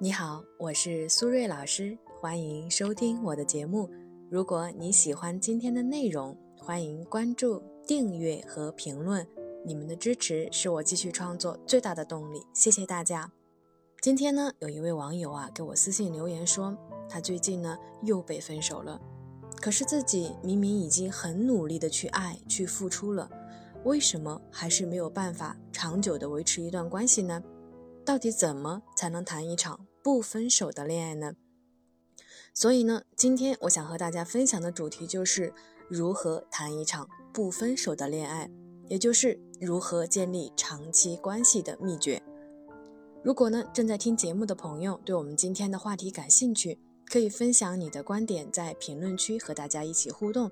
[0.00, 3.88] 你好，我是苏瑞老师，欢迎收听我的节目。
[4.28, 9.24] 如果你喜欢今天的内容，欢迎关注、订阅和评论。
[9.64, 13.30] 你们的支持是我继续创作最大的动力，谢谢大家。
[14.00, 16.76] 今天呢，有一位网友啊给我私信留言说，
[17.08, 19.00] 他最近呢又被分手了，
[19.60, 23.30] 可是自己明明已经很努力的去爱、去付出了，
[23.84, 27.40] 为什么还是没有办法长久的维持一段关系呢？
[28.04, 31.34] 到底怎么才能谈一场不分手的恋爱呢？
[32.52, 35.54] 所以呢，今天我想和大家分享的主题就是
[35.88, 38.50] 如何谈一场不分手的恋爱，
[38.88, 42.22] 也就是如何建立长期关系的秘诀。
[43.22, 50.50] 如果呢正在听节目的朋友对我们今天的话题感兴趣，可以分享你的观点，在评论区和大家一起互动。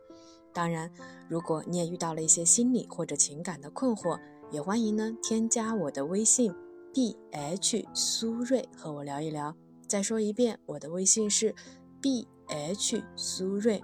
[0.55, 0.91] 当然，
[1.29, 4.19] 如果你也遇到了一些心理或者情感的困惑，
[4.51, 6.55] 也欢迎呢添加我的微信。
[6.95, 9.57] B h 苏瑞和我聊一聊。
[9.87, 11.55] 再说一遍，我的微信是
[12.03, 13.83] b h 苏瑞。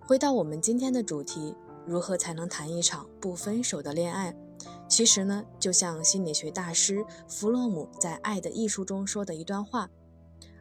[0.00, 1.54] 回到我们今天的主题，
[1.86, 4.34] 如何才能谈一场不分手的恋爱？
[4.88, 9.90] 其实呢，就像心理学大师弗洛姆在《爱的艺术》中说的一段话：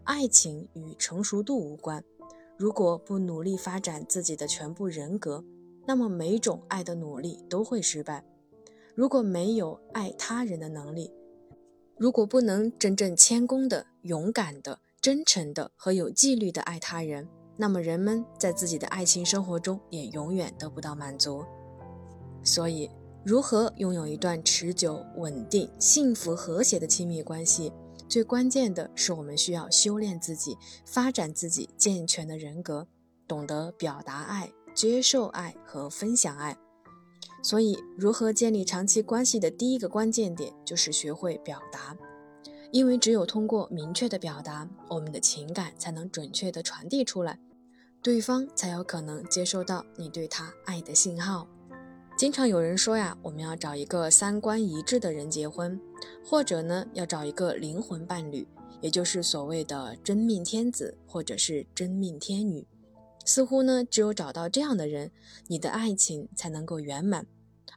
[0.03, 2.03] 爱情与成熟度无关。
[2.57, 5.45] 如果不努力发展自己的全部人格，
[5.87, 8.25] 那么每种爱的努力都会失败。
[8.95, 11.11] 如果没有爱他人的能力，
[12.03, 21.45] 如果不能真正谦恭的、勇敢的、真诚的和有纪律的爱他人，那么人们在自己的爱情生活中也永远得不到满足。
[22.43, 22.91] 所以，
[23.23, 27.71] 如何拥有一段持久、稳定、幸福、和谐的亲密关系，
[28.09, 32.85] 最关键的是我们需要修炼自己，发展自己健全的人格，
[33.25, 36.57] 懂得表达爱、接受爱和分享爱。
[37.43, 41.95] 所以，如何建立长期关系的第一个关键点就是学会表达，
[42.71, 47.37] 因为只有通过明确的表达，我们的情感才能准确的传递出来，
[48.01, 51.45] 对方才有可能接收到你对他爱的信号。
[52.15, 55.77] 经常有人说呀，我们要找一个三观一致的人结婚，
[56.23, 58.47] 或者呢，要找一个灵魂伴侣，
[58.79, 62.65] 也就是所谓的真命天子或者是真命天女。
[63.25, 65.11] 似乎呢，只有找到这样的人，
[65.47, 67.25] 你的爱情才能够圆满。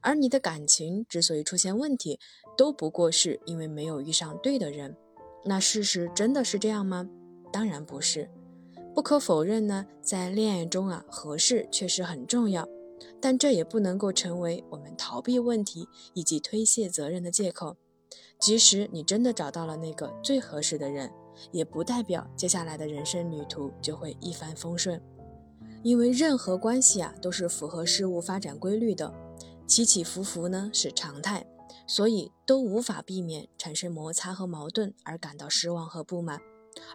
[0.02, 2.20] 而你的感情之所以出现问题，
[2.56, 4.96] 都不过是因为没有遇上对的人。
[5.44, 7.08] 那事实真的是这样吗？
[7.52, 8.30] 当然不是。
[8.94, 12.68] 不可否认呢，在恋爱中啊，合适确实很重要，
[13.20, 17.76] 但这也不能够成为我们逃避问题以及推卸责任的借口。
[18.38, 21.10] 即使你真的找到了那个最合适的人，
[21.52, 25.00] 也不代表接下来的人生旅途就会一帆风顺。
[25.86, 29.14] 因为任何关系啊，都是符合事物发展规律的。
[29.68, 31.46] 起起伏伏呢是常态，
[31.86, 36.40] 所以都无法避免产生摩擦和矛盾而感到失望和不满。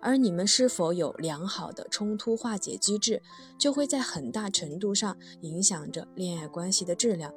[0.02, 3.22] 而你们是否有良好的冲突化解机制，
[3.58, 7.34] 就会在很大程度上影响着恋爱关系的质量。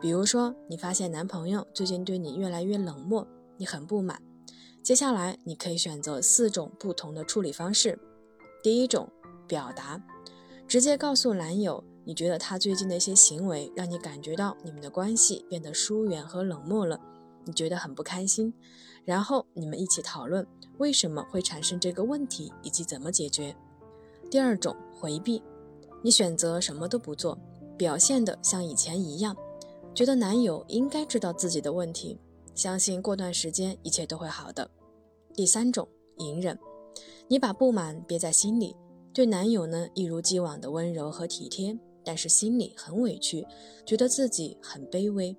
[0.00, 3.28] 比如说，你发现男朋友最近对你越来越冷漠，
[3.58, 4.22] 你很不满。
[4.82, 7.98] 接下来你可以选择四种不同的处理方式。
[8.62, 9.06] 第一种，
[9.46, 10.02] 表达，
[10.68, 11.82] 直接告诉男友。
[12.04, 16.98] 你觉得他最近的一些行为让你感觉到你们的关系变得疏远和冷漠了，
[17.44, 18.54] 你觉得很不开心，
[19.04, 20.46] 然后你们一起讨论
[20.78, 23.54] 为什么会产生这个问题以及怎么解决。
[24.30, 25.42] 第二种回避，
[26.02, 27.38] 你选择什么都不做，
[27.76, 29.36] 表现的像以前一样，
[29.94, 32.18] 觉得男友应该知道自己的问题，
[32.54, 34.70] 相信过段时间一切都会好的。
[35.34, 35.86] 第三种
[36.16, 36.58] 隐忍，
[37.28, 38.74] 你把不满憋在心里，
[39.18, 41.76] 对男友呢一如既往的温柔和体贴。
[42.04, 43.44] 但是心里很委屈，
[43.84, 45.36] 觉得自己很卑微。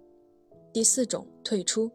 [0.74, 1.90] 第四种退出，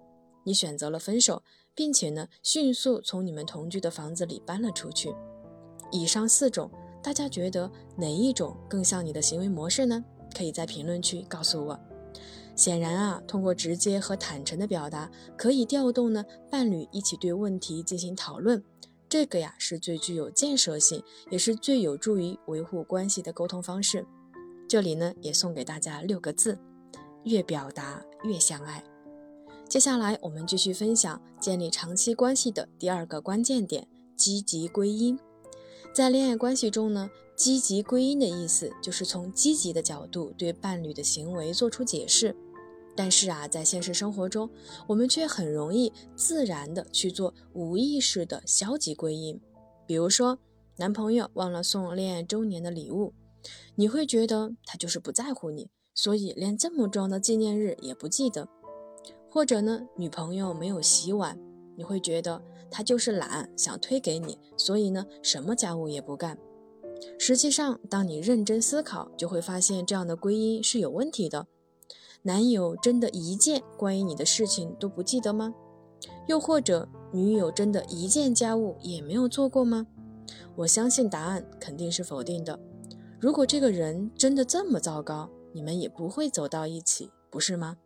[0.45, 1.43] 你选择了分手，
[1.75, 5.15] 并且呢迅速从你们同居的房子里搬了出去。
[5.93, 6.71] 以上四种，
[7.03, 10.03] 大家觉得哪一种更像你的行为模式呢？
[10.35, 11.79] 可以在评论区告诉我。
[12.57, 18.65] 显然啊，通过直接和坦诚的表达，可以调动呢伴侣一起对问题进行讨论。
[19.15, 21.01] 这个呀是最具有建设性，
[21.31, 24.05] 也是最有助于维护关系的沟通方式。
[24.69, 26.59] 这里呢，也送给大家六个字：
[27.23, 28.83] 越表达越相爱。
[29.69, 33.87] 接下来，我们继续分享建立长期关系的第二个关键点——
[34.19, 35.17] 积极归因。
[35.95, 42.35] 在恋爱关系中呢，积极归因的意思就是从积极的角度对伴侣的行为做出解释。
[42.97, 44.49] 但是啊，在现实生活中，
[44.87, 49.41] 我们却很容易自然的去做无意识的消极归因。
[49.87, 50.39] 比如说，
[50.77, 53.13] 男朋友忘了送恋爱周年的礼物。
[53.75, 58.49] 你会觉得他就是不在乎你，所以连这么重要的纪念日也不记得。
[59.29, 61.39] 或者呢，女朋友没有洗碗，
[61.77, 66.39] 你会觉得他就是懒，想推给你，所以呢，什么家务也不干。
[67.19, 71.47] 实际上，当你认真思考，就会发现这样的归因是有问题的。
[72.27, 75.53] 男友真的一件关于你的事情都不记得吗？
[76.27, 79.87] 又或者，女友真的一件家务也没有做过吗？
[80.57, 82.59] 我相信答案肯定是否定的。
[83.21, 87.77] 如果这个人真的这么糟糕，你们也不会走到一起，不是吗？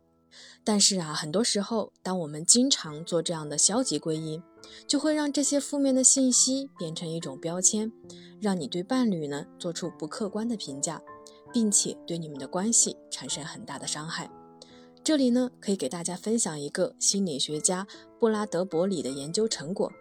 [0.63, 4.41] 但是啊，很多时候，当我们经常做这样的消极归因，
[4.87, 7.91] 就会让这些负面的信息变成一种标签，
[8.39, 11.01] 让你对伴侣呢做出不客观的评价，
[11.53, 14.29] 并且对你们的关系产生很大的伤害。
[15.03, 17.87] 这里呢，可以给大家分享一个心理学家
[18.19, 19.91] 布拉德伯里的研究成果：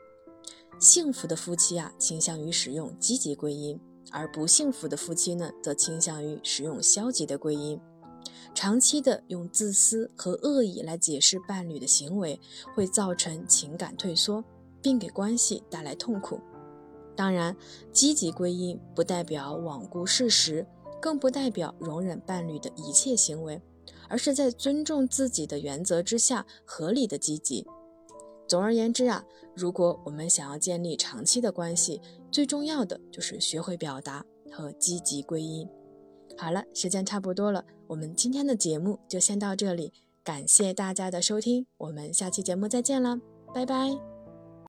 [0.78, 3.80] 幸福的夫妻啊，倾向于使用积极归因，
[4.10, 7.80] 而不幸福的夫妻呢，则倾向于使用消极的归因。
[8.54, 12.38] 长期的用自私和恶意来解释伴侣的行为，
[12.74, 14.44] 会造成情感退缩，
[14.82, 16.40] 并给关系带来痛苦。
[17.14, 17.56] 当然，
[17.92, 20.66] 积极归因不代表罔顾事实，
[21.00, 23.60] 更不代表容忍伴侣的一切行为，
[24.08, 27.66] 而是在尊重自己的原则之下合理的积极。
[28.46, 29.24] 总而言之啊，
[29.54, 32.00] 如果我们想要建立长期的关系，
[32.30, 35.68] 最重要的就是学会表达和积极归因。
[36.36, 39.92] 好了，时间差不多了，我们今天的节目就先到这里，
[40.24, 43.20] 感谢大家的收听，我们下期节目再见了，
[43.52, 44.07] 拜拜。